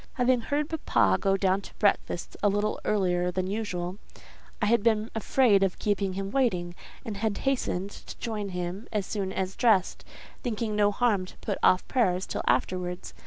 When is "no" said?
10.75-10.89